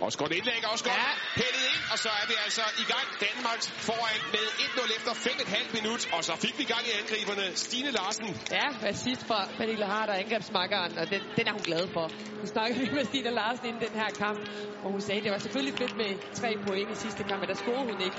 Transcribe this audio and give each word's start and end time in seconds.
Også 0.00 0.18
godt 0.18 0.32
indlæg, 0.32 0.60
også 0.72 0.84
godt 0.84 0.96
ja. 0.96 1.10
hældet 1.42 1.62
ind, 1.70 1.80
og 1.92 1.98
så 2.04 2.08
er 2.20 2.26
vi 2.30 2.34
altså 2.44 2.64
i 2.82 2.86
gang. 2.92 3.06
Danmark 3.26 3.60
foran 3.88 4.20
med 4.34 4.44
1-0 4.68 4.96
efter 4.98 5.12
5,5 5.12 5.74
minut, 5.78 6.00
og 6.14 6.24
så 6.24 6.32
fik 6.44 6.54
vi 6.58 6.64
gang 6.64 6.84
i 6.90 6.92
angriberne. 7.00 7.46
Stine 7.56 7.90
Larsen. 7.90 8.30
Ja, 8.58 8.68
assist 8.92 9.22
fra 9.30 9.38
Pernille 9.58 9.86
Harder, 9.92 10.14
angrebsmakkeren, 10.22 10.92
og 10.98 11.10
den, 11.10 11.22
den 11.38 11.44
er 11.50 11.52
hun 11.52 11.64
glad 11.70 11.84
for. 11.96 12.06
Nu 12.40 12.46
snakkede 12.54 12.80
vi 12.84 12.88
med 12.96 13.04
Stine 13.04 13.30
Larsen 13.30 13.66
inden 13.66 13.82
den 13.86 13.94
her 14.00 14.10
kamp, 14.24 14.40
og 14.84 14.88
hun 14.94 15.00
sagde, 15.00 15.18
at 15.18 15.24
det 15.24 15.32
var 15.32 15.38
selvfølgelig 15.38 15.74
fedt 15.82 15.94
med 16.02 16.10
tre 16.40 16.50
point 16.66 16.90
i 16.90 16.94
sidste 17.04 17.22
kamp, 17.28 17.40
men 17.40 17.48
der 17.48 17.54
scorede 17.54 17.84
hun 17.90 18.00
ikke. 18.00 18.18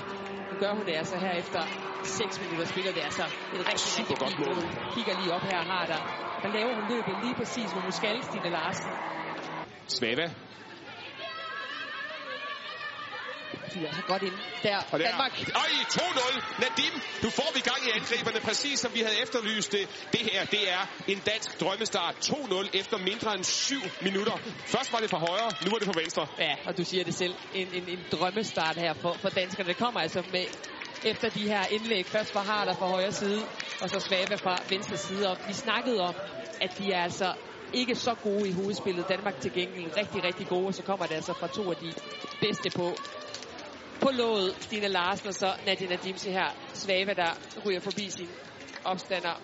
Nu 0.50 0.54
gør 0.62 0.72
hun 0.78 0.84
det 0.86 0.94
altså 1.02 1.16
her 1.24 1.32
efter 1.42 1.62
6 2.02 2.40
minutter 2.40 2.64
spiller. 2.72 2.92
Det 2.92 3.00
er 3.00 3.04
altså 3.12 3.26
et 3.54 3.60
rigtig, 3.68 3.78
Super 3.78 4.00
rigtig 4.00 4.18
godt 4.24 4.38
mål. 4.38 4.58
Kigger 4.94 5.14
lige 5.20 5.32
op 5.36 5.42
her, 5.42 5.60
Harder. 5.72 6.00
Der 6.42 6.48
laver 6.48 6.74
hun 6.74 6.84
løbet 6.88 7.14
lige 7.24 7.34
præcis, 7.34 7.72
hvor 7.72 7.80
hun 7.80 7.92
skal, 7.92 8.24
Stine 8.24 8.50
Larsen. 8.50 8.90
Svava. 9.88 10.45
De 13.76 13.82
er 13.84 13.88
altså 13.92 14.02
godt 14.12 14.22
ind. 14.22 14.36
Der, 14.62 14.76
Og 14.92 14.98
der. 15.00 15.06
Danmark. 15.10 15.32
Øj, 15.64 15.70
2-0. 15.98 16.62
Nadim, 16.64 16.94
du 17.24 17.28
får 17.38 17.50
vi 17.56 17.60
gang 17.70 17.80
i 17.88 17.90
angriberne, 17.98 18.40
præcis 18.48 18.76
som 18.84 18.90
vi 18.96 19.00
havde 19.06 19.18
efterlyst 19.24 19.72
det. 19.76 19.84
Det 20.14 20.22
her, 20.30 20.40
det 20.54 20.62
er 20.76 20.82
en 21.12 21.20
dansk 21.30 21.50
drømmestart. 21.60 22.14
2-0 22.30 22.80
efter 22.80 22.96
mindre 23.10 23.34
end 23.36 23.44
7 23.44 23.74
minutter. 24.00 24.36
Først 24.74 24.92
var 24.92 24.98
det 25.04 25.10
fra 25.10 25.18
højre, 25.28 25.50
nu 25.64 25.68
er 25.74 25.78
det 25.78 25.86
fra 25.90 25.98
venstre. 26.02 26.24
Ja, 26.46 26.54
og 26.66 26.72
du 26.78 26.82
siger 26.90 27.04
det 27.04 27.14
selv. 27.22 27.34
En, 27.60 27.68
en, 27.78 27.88
en 27.94 28.02
drømmestart 28.12 28.76
her 28.84 28.92
for, 29.02 29.12
for 29.22 29.28
danskerne. 29.40 29.68
Det 29.68 29.78
kommer 29.84 30.00
altså 30.00 30.22
med 30.34 30.46
efter 31.12 31.28
de 31.28 31.44
her 31.52 31.62
indlæg. 31.76 32.04
Først 32.16 32.34
var 32.34 32.44
Harder 32.50 32.74
fra 32.74 32.88
højre 32.88 33.12
side, 33.12 33.42
og 33.80 33.86
så 33.90 33.98
Svava 34.08 34.36
fra 34.46 34.54
venstre 34.70 34.96
side. 34.96 35.22
Og 35.30 35.36
vi 35.46 35.54
snakkede 35.64 36.00
om, 36.00 36.16
at 36.60 36.70
de 36.78 36.92
er 36.92 37.02
altså 37.08 37.34
ikke 37.72 37.94
så 37.94 38.14
gode 38.14 38.48
i 38.48 38.52
hovedspillet. 38.52 39.08
Danmark 39.08 39.40
til 39.40 39.52
gengæld 39.52 39.96
rigtig, 39.96 40.24
rigtig 40.24 40.46
gode, 40.48 40.66
og 40.66 40.74
så 40.74 40.82
kommer 40.82 41.06
det 41.06 41.14
altså 41.14 41.34
fra 41.40 41.48
to 41.48 41.70
af 41.70 41.76
de 41.76 41.94
bedste 42.40 42.70
på 42.70 42.86
på 44.00 44.10
låget. 44.10 44.54
Stine 44.60 44.88
Larsen 44.88 45.28
og 45.28 45.34
så 45.34 45.54
Nadia 45.66 45.86
Nadim 45.88 46.16
se 46.16 46.30
her. 46.30 46.48
Svava, 46.74 47.12
der 47.14 47.30
ryger 47.66 47.80
forbi 47.80 48.10
sin 48.10 48.28
opstander. 48.84 49.34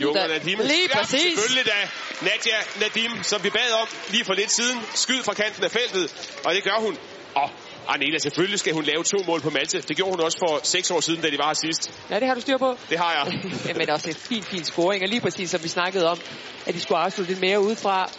Junge 0.00 0.20
Da- 0.20 0.26
Nadim. 0.26 0.58
Lige 0.58 0.88
Ja, 0.94 0.98
præcis. 0.98 1.20
selvfølgelig 1.20 1.66
da. 1.66 1.78
Nadia 2.22 2.58
Nadim, 2.80 3.22
som 3.22 3.44
vi 3.44 3.50
bad 3.50 3.72
om 3.82 3.88
lige 4.10 4.24
for 4.24 4.34
lidt 4.34 4.50
siden. 4.50 4.78
Skyd 4.94 5.22
fra 5.22 5.34
kanten 5.34 5.64
af 5.64 5.70
feltet, 5.70 6.04
og 6.44 6.54
det 6.54 6.64
gør 6.64 6.78
hun. 6.80 6.96
Og 7.36 7.50
Arnela, 7.88 8.18
selvfølgelig 8.18 8.58
skal 8.58 8.72
hun 8.74 8.84
lave 8.84 9.04
to 9.04 9.16
mål 9.26 9.40
på 9.40 9.50
Malte. 9.50 9.80
Det 9.80 9.96
gjorde 9.96 10.10
hun 10.10 10.20
også 10.20 10.38
for 10.38 10.60
seks 10.64 10.90
år 10.90 11.00
siden, 11.00 11.20
da 11.22 11.30
de 11.30 11.38
var 11.38 11.46
her 11.46 11.54
sidst. 11.54 11.92
Ja, 12.10 12.20
det 12.20 12.26
har 12.28 12.34
du 12.34 12.40
styr 12.40 12.58
på. 12.58 12.76
Det 12.90 12.98
har 12.98 13.12
jeg. 13.12 13.24
Men 13.78 13.90
også 13.90 14.08
en 14.08 14.14
fin, 14.16 14.42
fin 14.42 14.64
scoring. 14.64 15.02
Og 15.02 15.08
lige 15.08 15.20
præcis 15.20 15.50
som 15.50 15.62
vi 15.62 15.68
snakkede 15.68 16.06
om, 16.08 16.20
at 16.66 16.74
de 16.74 16.80
skulle 16.80 16.98
afslutte 16.98 17.32
lidt 17.32 17.40
mere 17.40 17.60
udefra. 17.60 18.10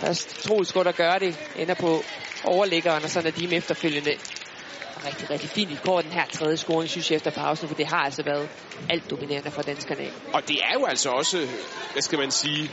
Først 0.00 0.42
Troels 0.42 0.72
der 0.72 0.92
gør 0.92 1.18
det. 1.18 1.36
Ender 1.56 1.74
på 1.74 2.02
overliggeren, 2.44 3.04
og 3.04 3.10
så 3.10 3.20
Nadim 3.20 3.52
efterfølgende. 3.52 4.14
Og 4.96 5.04
rigtig, 5.06 5.30
rigtig 5.30 5.50
fint. 5.50 5.70
Vi 5.70 5.76
får 5.84 6.00
den 6.00 6.12
her 6.12 6.26
tredje 6.26 6.56
scoring, 6.56 6.90
synes 6.90 7.10
jeg, 7.10 7.16
efter 7.16 7.30
pausen, 7.30 7.68
for 7.68 7.74
det 7.74 7.86
har 7.86 8.04
altså 8.04 8.22
været 8.22 8.48
alt 8.90 9.10
dominerende 9.10 9.50
for 9.50 9.62
danskerne. 9.62 10.10
Og 10.32 10.48
det 10.48 10.56
er 10.56 10.78
jo 10.80 10.86
altså 10.86 11.10
også, 11.10 11.48
hvad 11.92 12.02
skal 12.02 12.18
man 12.18 12.30
sige, 12.30 12.70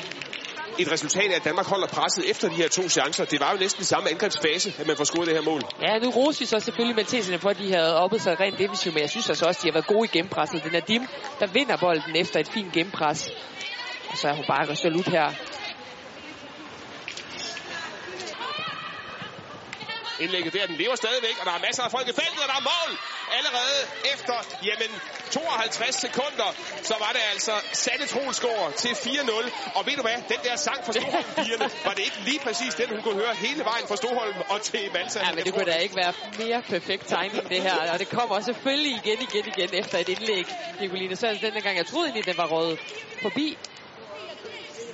et 0.80 0.91
resultat 0.91 1.31
af, 1.31 1.35
at 1.35 1.43
Danmark 1.43 1.65
holder 1.65 1.88
presset 1.88 2.30
efter 2.30 2.49
de 2.49 2.55
her 2.55 2.67
to 2.67 2.89
chancer. 2.89 3.25
Det 3.25 3.39
var 3.39 3.52
jo 3.52 3.58
næsten 3.59 3.83
samme 3.83 4.09
angrebsfase, 4.09 4.73
at 4.80 4.87
man 4.87 4.97
får 4.97 5.03
scoret 5.03 5.27
det 5.27 5.35
her 5.35 5.41
mål. 5.41 5.61
Ja, 5.81 5.99
nu 5.99 6.09
roser 6.09 6.39
vi 6.39 6.45
så 6.45 6.59
selvfølgelig 6.59 6.95
Matheserne 6.95 7.39
for, 7.39 7.49
at 7.49 7.58
de 7.58 7.73
havde 7.73 7.97
oppet 7.97 8.21
sig 8.21 8.39
rent 8.39 8.59
defensivt, 8.59 8.95
men 8.95 9.02
jeg 9.02 9.09
synes 9.09 9.30
altså 9.30 9.45
også, 9.45 9.59
at 9.59 9.63
de 9.63 9.67
har 9.67 9.73
været 9.73 9.87
gode 9.87 10.05
i 10.05 10.17
gennempresset. 10.17 10.63
Det 10.63 10.69
er 10.69 10.73
Nadim, 10.73 11.08
der 11.39 11.47
vinder 11.47 11.77
bolden 11.77 12.15
efter 12.15 12.39
et 12.39 12.47
fint 12.47 12.71
gennempres. 12.73 13.31
Og 14.09 14.17
så 14.17 14.27
er 14.27 14.33
hun 14.33 14.45
bare 14.47 14.69
resolut 14.69 15.08
her. 15.08 15.27
Indlægget 20.19 20.53
der, 20.53 20.66
den 20.67 20.78
lever 20.83 20.95
stadigvæk, 20.95 21.36
og 21.39 21.45
der 21.45 21.53
er 21.59 21.61
masser 21.67 21.83
af 21.83 21.92
folk 21.92 22.08
i 22.08 22.16
feltet, 22.22 22.42
og 22.45 22.49
der 22.52 22.58
er 22.61 22.65
mål! 22.73 22.92
Allerede 23.37 23.80
efter, 24.14 24.37
jamen, 24.70 24.92
52 25.32 25.95
sekunder, 25.95 26.49
så 26.89 26.95
var 27.04 27.11
det 27.15 27.23
altså 27.33 27.54
Sanne 27.83 28.05
Troelsgaard 28.05 28.73
til 28.83 28.93
4-0. 28.93 29.73
Og 29.77 29.82
ved 29.87 29.95
du 29.99 30.04
hvad, 30.08 30.17
den 30.33 30.42
der 30.48 30.55
sang 30.55 30.80
fra 30.86 30.93
Storholm-pigerne, 30.93 31.67
var 31.87 31.93
det 31.98 32.04
ikke 32.10 32.20
lige 32.30 32.39
præcis 32.48 32.73
den, 32.76 32.87
hun 32.95 33.02
kunne 33.05 33.20
høre 33.23 33.36
hele 33.45 33.61
vejen 33.71 33.86
fra 33.87 33.95
Storholm 33.95 34.37
og 34.54 34.61
til 34.61 34.83
Malta? 34.93 35.20
Ja, 35.26 35.32
men 35.36 35.43
det 35.45 35.54
kunne 35.54 35.71
da 35.73 35.77
ikke 35.86 35.95
være 36.04 36.14
mere 36.37 36.61
perfekt 36.73 37.05
timing, 37.16 37.45
det 37.49 37.61
her. 37.61 37.92
Og 37.93 37.99
det 37.99 38.10
kommer 38.10 38.39
selvfølgelig 38.49 38.93
igen, 39.02 39.20
igen, 39.27 39.45
igen 39.54 39.70
efter 39.82 39.98
et 40.04 40.10
indlæg. 40.10 40.45
Nicoline 40.80 41.16
Sørensen 41.16 41.45
denne 41.48 41.61
gang. 41.61 41.77
Jeg 41.77 41.86
troede 41.86 42.05
egentlig, 42.08 42.26
den 42.26 42.37
var 42.37 42.48
rådet 42.55 42.80
forbi 43.21 43.48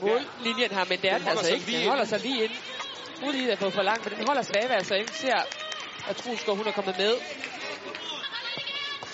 mållinjen 0.01 0.71
her, 0.77 0.85
men 0.85 0.97
det 1.01 1.09
er 1.09 1.17
Den 1.17 1.21
den 1.21 1.29
altså 1.37 1.53
ikke. 1.53 1.71
Den 1.71 1.87
holder 1.87 2.05
sig 2.05 2.19
lige 2.19 2.43
ind. 2.43 2.55
Er 3.21 3.31
lige 3.31 3.57
fået 3.57 3.73
for 3.73 3.81
langt, 3.81 4.05
men 4.05 4.17
den 4.17 4.27
holder 4.27 4.41
Svave 4.41 4.71
altså 4.79 4.95
ikke. 4.95 5.11
Ser, 5.11 5.39
at 6.09 6.15
Trusgaard, 6.15 6.57
hun 6.57 6.67
er 6.67 6.71
kommet 6.71 6.97
med. 6.97 7.13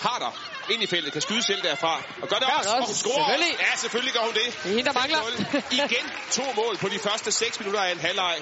Harder 0.04 0.32
ind 0.72 0.82
i 0.82 0.86
feltet, 0.86 1.12
kan 1.12 1.22
skyde 1.22 1.42
selv 1.42 1.62
derfra. 1.62 1.94
Og 2.22 2.28
gør 2.28 2.36
det 2.36 2.46
også, 2.46 2.68
det 2.68 2.72
og 2.72 2.76
også, 2.76 2.88
hun 2.92 2.94
scorer. 2.94 3.14
selvfølgelig. 3.14 3.52
Ja, 3.66 3.76
selvfølgelig 3.76 4.14
gør 4.16 4.24
hun 4.28 4.34
det. 4.40 4.48
Det 4.62 4.70
er 4.70 4.74
hende, 4.78 4.88
der 4.90 4.96
mangler. 5.02 5.18
5-0. 5.18 5.84
Igen 5.84 6.04
to 6.38 6.44
mål 6.60 6.74
på 6.84 6.88
de 6.88 6.98
første 6.98 7.32
6 7.32 7.60
minutter 7.60 7.80
af 7.80 7.92
en 7.92 8.00
halvleg. 8.00 8.36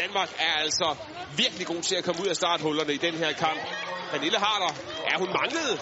Danmark 0.00 0.30
er 0.38 0.54
altså 0.64 0.88
virkelig 1.36 1.66
god 1.66 1.82
til 1.82 1.94
at 1.94 2.04
komme 2.04 2.22
ud 2.22 2.28
af 2.28 2.36
starthullerne 2.36 2.92
i 2.94 3.00
den 3.06 3.14
her 3.14 3.32
kamp. 3.32 3.60
Pernille 4.10 4.38
Harder, 4.38 4.72
ja, 5.08 5.14
hun 5.18 5.28
manglede 5.40 5.74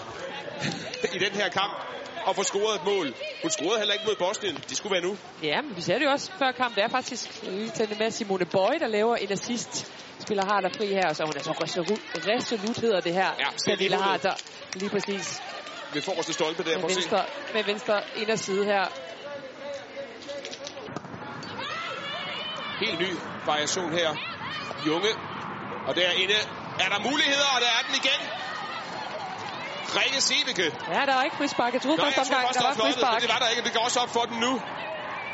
i 1.17 1.19
den 1.25 1.33
her 1.39 1.49
kamp 1.49 1.73
at 2.27 2.35
få 2.35 2.43
scoret 2.43 2.75
et 2.79 2.85
mål. 2.91 3.07
Hun 3.41 3.51
scorede 3.51 3.79
heller 3.79 3.93
ikke 3.93 4.05
mod 4.05 4.15
Bosnien. 4.15 4.55
Det 4.69 4.77
skulle 4.77 4.93
være 4.95 5.05
nu. 5.09 5.17
Ja, 5.43 5.61
men 5.61 5.75
vi 5.75 5.81
ser 5.81 5.97
det 5.99 6.05
jo 6.05 6.11
også 6.11 6.31
før 6.39 6.51
kamp. 6.51 6.75
Det 6.75 6.83
er 6.83 6.91
faktisk 6.99 7.25
lige 7.41 7.69
det 7.69 7.97
med 7.99 8.11
Simone 8.11 8.45
Bøje, 8.45 8.79
der 8.79 8.87
laver 8.87 9.15
en 9.15 9.31
assist. 9.31 9.73
Spiller 10.25 10.45
Harder 10.45 10.69
fri 10.77 10.87
her, 10.87 11.07
og 11.09 11.15
så 11.15 11.23
hun 11.25 11.35
er 11.39 11.43
så 11.49 11.51
resolut, 11.63 12.01
resolut 12.31 12.77
hedder 12.77 13.01
det 13.07 13.13
her. 13.13 13.29
Ja, 13.43 13.49
Pernille 13.67 13.97
målet. 13.97 14.09
Harder. 14.09 14.35
Lige 14.75 14.89
præcis. 14.89 15.43
Ved 15.93 16.01
forreste 16.01 16.33
stolpe 16.33 16.63
der. 16.63 16.77
Med 16.77 16.89
venstre, 16.95 17.25
med 17.53 17.63
venstre 17.63 17.95
inderside 18.15 18.65
her. 18.65 18.83
Helt 22.83 22.99
ny 22.99 23.11
variation 23.45 23.91
her. 23.93 24.09
Junge. 24.87 25.11
Og 25.87 25.95
derinde 25.95 26.39
er 26.83 26.89
der 26.93 26.99
muligheder, 27.09 27.49
og 27.55 27.59
der 27.63 27.71
er 27.77 27.81
den 27.87 27.95
igen. 28.01 28.21
Rikke 29.97 30.19
Sevike. 30.29 30.65
Ja, 30.95 31.01
der 31.09 31.13
er 31.19 31.23
ikke 31.27 31.37
frispark. 31.41 31.71
Jeg 31.73 31.81
troede 31.81 31.97
første 32.05 32.19
omgang, 32.25 32.43
der 32.53 32.61
var 32.61 32.67
var 32.67 32.73
fløjtet, 32.73 32.83
men 32.83 32.93
frispark. 32.93 33.21
det 33.21 33.29
var 33.33 33.39
der 33.43 33.49
ikke. 33.53 33.63
Det 33.67 33.73
går 33.77 33.83
også 33.89 33.99
op 34.03 34.11
for 34.17 34.23
den 34.31 34.37
nu. 34.45 34.53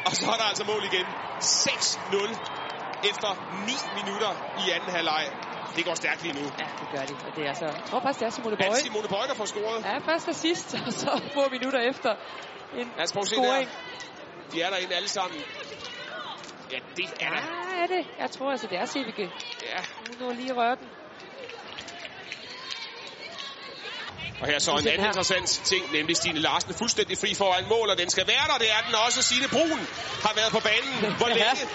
Og 0.07 0.11
så 0.19 0.25
er 0.33 0.37
der 0.41 0.47
altså 0.51 0.63
mål 0.71 0.83
igen. 0.91 1.05
6-0 1.39 3.09
efter 3.11 3.29
9 3.65 3.73
minutter 3.99 4.31
i 4.63 4.63
anden 4.75 4.89
halvleg. 4.97 5.23
Det 5.75 5.85
går 5.85 5.95
stærkt 6.03 6.21
lige 6.23 6.35
nu. 6.41 6.45
Ja, 6.61 6.67
det 6.81 6.87
gør 6.93 7.03
de. 7.09 7.13
Og 7.27 7.31
det 7.35 7.43
er 7.49 7.53
så... 7.53 7.65
Jeg 7.65 7.83
tror 7.89 7.99
faktisk, 8.05 8.19
det 8.19 8.25
er 8.25 8.29
Simone 8.37 8.55
det 8.55 8.65
Bøje. 8.65 8.79
Simone 8.79 9.07
Bøje, 9.07 9.27
der 9.27 9.33
får 9.41 9.45
scoret? 9.45 9.79
Ja, 9.85 9.97
først 10.11 10.27
og 10.27 10.35
sidst, 10.35 10.67
og 10.87 10.93
så 10.93 11.21
få 11.33 11.41
minutter 11.55 11.79
efter 11.91 12.11
en 12.79 12.87
Lad 12.97 13.03
os 13.03 13.13
prøve 13.13 13.25
scoring. 13.25 13.69
der. 13.69 14.51
De 14.51 14.61
er 14.61 14.69
derinde 14.69 14.95
alle 14.95 15.09
sammen. 15.09 15.39
Ja, 16.71 16.77
det 16.97 17.05
er 17.05 17.09
Ja, 17.21 17.29
der. 17.29 17.81
er 17.83 17.87
det? 17.87 18.03
Jeg 18.19 18.31
tror 18.31 18.51
altså, 18.51 18.67
det 18.71 18.77
er 18.77 18.85
Sivike. 18.85 19.25
Ja. 19.73 19.81
Nu 20.19 20.25
når 20.25 20.33
lige 20.33 20.53
røre 20.53 20.75
den. 20.75 20.87
Og 24.45 24.51
her 24.51 24.59
så 24.59 24.71
en 24.71 24.87
anden 24.87 25.07
interessant 25.07 25.49
ting, 25.71 25.83
nemlig 25.93 26.17
Stine 26.17 26.39
Larsen 26.39 26.73
fuldstændig 26.73 27.17
fri 27.17 27.33
foran 27.33 27.63
mål, 27.69 27.89
og 27.89 27.97
den 27.97 28.09
skal 28.09 28.27
være 28.27 28.45
der. 28.49 28.57
Det 28.57 28.69
er 28.77 28.81
den 28.87 28.95
også. 29.05 29.21
Signe 29.21 29.47
Brun 29.47 29.79
har 30.25 30.33
været 30.35 30.51
på 30.51 30.61
banen. 30.69 31.15
Hvor 31.17 31.27
længe? 31.27 31.65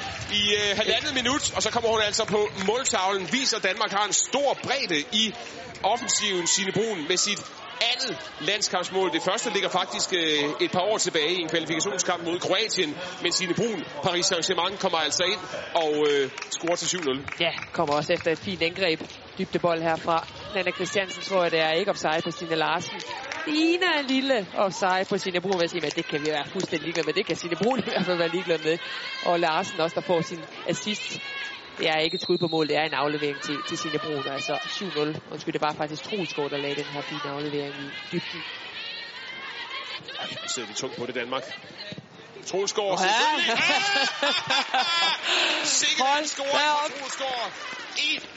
I 0.41 0.43
øh, 0.61 0.77
halvandet 0.77 1.15
minut, 1.15 1.53
og 1.57 1.63
så 1.63 1.71
kommer 1.71 1.91
hun 1.91 2.01
altså 2.01 2.25
på 2.25 2.41
måltavlen. 2.67 3.33
Viser, 3.33 3.57
at 3.57 3.63
Danmark 3.63 3.91
har 3.93 4.05
en 4.07 4.13
stor 4.13 4.59
bredde 4.63 5.01
i 5.13 5.35
offensiven. 5.83 6.47
Signe 6.47 6.73
Brun 6.73 6.99
med 7.09 7.17
sit 7.17 7.41
andet 7.93 8.17
landskampsmål. 8.41 9.13
Det 9.13 9.23
første 9.23 9.51
ligger 9.53 9.69
faktisk 9.69 10.13
øh, 10.13 10.65
et 10.65 10.71
par 10.73 10.81
år 10.81 10.99
tilbage 10.99 11.33
i 11.33 11.41
en 11.45 11.49
kvalifikationskamp 11.49 12.25
mod 12.25 12.39
Kroatien. 12.39 12.97
Men 13.23 13.33
Signe 13.33 13.55
Brun, 13.55 13.85
Paris 14.03 14.27
Saint-Germain, 14.33 14.77
kommer 14.77 14.99
altså 14.99 15.25
ind 15.33 15.41
og 15.75 15.93
øh, 16.11 16.31
scorer 16.51 16.77
til 16.77 16.87
7-0. 16.97 17.37
Ja, 17.41 17.53
kommer 17.73 17.95
også 17.95 18.13
efter 18.13 18.31
et 18.33 18.39
fint 18.39 18.63
angreb. 18.63 19.01
Dybdebold 19.39 19.83
herfra. 19.83 20.27
Nana 20.55 20.71
Christiansen 20.71 21.23
tror 21.23 21.43
jeg, 21.43 21.51
det 21.51 21.61
er 21.61 21.73
ikke 21.73 21.91
offside 21.91 22.23
på 22.25 22.31
Signe 22.31 22.55
Larsen. 22.55 22.97
Ligner 23.47 23.93
en 24.01 24.07
lille 24.07 24.47
offside 24.55 25.05
på 25.09 25.19
Signe 25.19 25.41
Brun. 25.41 25.61
Jeg 25.61 25.71
siger, 25.71 25.83
men 25.83 25.91
det 25.91 26.07
kan 26.07 26.21
vi 26.21 26.27
være 26.27 26.45
fuldstændig 26.53 26.85
ligeglade 26.87 27.07
med. 27.07 27.15
Det 27.15 27.27
kan 27.27 27.37
Signe 27.37 27.57
Brun 27.57 27.79
i 27.79 27.83
hvert 27.83 28.07
fald 28.07 28.19
være 28.19 28.29
ligeglad 28.29 28.59
med. 28.59 28.79
Og 29.25 29.41
Larsen 29.41 29.81
også, 29.81 29.95
der 29.95 30.07
får 30.07 30.21
sin 30.21 30.41
assist. 30.67 31.21
Det 31.81 31.89
er 31.89 31.99
ikke 31.99 32.15
et 32.15 32.23
skud 32.23 32.39
på 32.39 32.49
mål, 32.49 32.69
det 32.69 32.77
er 32.77 32.83
en 32.83 32.95
aflevering 32.95 33.41
til, 33.41 33.63
til 33.69 33.79
Signe 33.79 33.99
Brun. 33.99 34.25
Altså 34.29 34.55
7-0. 34.55 35.33
Undskyld, 35.33 35.53
det 35.53 35.61
var 35.61 35.73
faktisk 35.73 36.03
Troelsgaard, 36.03 36.51
der 36.51 36.57
lagde 36.57 36.77
den 36.77 36.85
her 36.85 37.03
fine 37.03 37.33
aflevering 37.35 37.75
i 37.75 37.91
dybden. 38.13 38.43
Nu 40.43 40.49
sidder 40.55 40.69
vi 40.69 40.75
tungt 40.75 40.97
på 40.97 41.07
det, 41.07 41.15
Danmark. 41.15 41.45
Troelsgaard, 42.47 43.01
Ja. 43.01 43.07
selvfølgelig. 43.07 43.59
Sikkert 45.65 46.07
da 46.39 46.43
fra. 46.43 46.89
Troelsgaard. 46.89 47.53
Et 48.15 48.29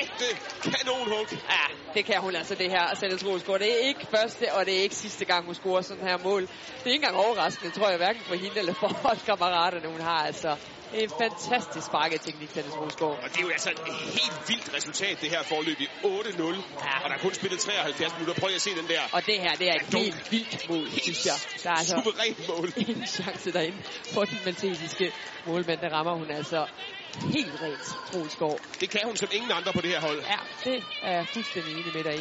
ægte 0.00 0.28
kanonhug. 0.62 1.26
Ja, 1.32 1.66
det 1.94 2.04
kan 2.04 2.20
hun 2.20 2.36
altså 2.36 2.54
det 2.54 2.70
her, 2.70 2.94
Sandels 2.94 3.26
Rosgaard. 3.26 3.60
Det 3.60 3.72
er 3.72 3.88
ikke 3.88 4.06
første, 4.10 4.54
og 4.54 4.66
det 4.66 4.78
er 4.78 4.82
ikke 4.82 4.94
sidste 4.94 5.24
gang, 5.24 5.44
hun 5.46 5.54
scorer 5.54 5.82
sådan 5.82 6.06
her 6.08 6.18
mål. 6.18 6.42
Det 6.42 6.50
er 6.84 6.90
ikke 6.90 7.06
engang 7.06 7.16
overraskende, 7.16 7.74
tror 7.74 7.88
jeg, 7.88 7.96
hverken 7.96 8.22
for 8.24 8.34
hende 8.34 8.58
eller 8.58 8.74
for 8.74 8.88
holdkammeraterne. 9.06 9.88
Hun 9.88 10.00
har 10.00 10.26
altså 10.26 10.56
en 10.94 11.10
fantastisk 11.10 11.86
sparketeknik, 11.86 12.54
Dennis 12.54 12.76
Rosgaard. 12.76 13.18
Og 13.24 13.28
det 13.32 13.38
er 13.38 13.42
jo 13.42 13.48
altså 13.48 13.70
et 13.70 13.78
helt 14.18 14.38
vildt 14.48 14.74
resultat, 14.76 15.20
det 15.20 15.30
her 15.30 15.42
forløb 15.42 15.80
i 15.80 15.84
8-0. 15.84 16.04
Ja. 16.04 17.04
Og 17.04 17.10
der 17.10 17.16
er 17.16 17.22
kun 17.22 17.34
spillet 17.34 17.60
73 17.60 18.12
minutter. 18.18 18.40
Prøv 18.40 18.50
at 18.54 18.60
se 18.60 18.70
den 18.70 18.88
der. 18.88 19.02
Og 19.12 19.26
det 19.26 19.40
her, 19.40 19.52
det 19.60 19.68
er 19.68 19.74
et 19.74 19.94
helt 19.98 20.32
vildt 20.32 20.68
mål, 20.70 20.86
synes 20.90 21.26
jeg. 21.26 21.38
Der 21.62 21.70
er 21.70 21.74
altså 21.74 21.96
mål. 22.48 22.72
ingen 22.88 23.06
chance 23.06 23.52
derinde 23.52 23.78
for 24.14 24.24
den 24.24 24.38
maltesiske 24.44 25.12
målmand. 25.46 25.80
Der 25.80 25.88
rammer 25.88 26.14
hun 26.14 26.30
altså 26.30 26.66
helt 27.14 27.62
rent, 27.62 27.98
Rosgaard. 28.14 28.60
Det 28.80 28.90
kan 28.90 29.00
hun 29.04 29.16
som 29.16 29.28
ingen 29.32 29.50
andre 29.50 29.72
på 29.72 29.80
det 29.80 29.90
her 29.90 30.00
hold. 30.00 30.20
Ja, 30.20 30.70
det 30.70 30.84
er 31.02 31.12
jeg 31.12 31.26
fuldstændig 31.28 31.72
enig 31.72 31.92
med 31.94 32.04
dig 32.04 32.14
i. 32.14 32.18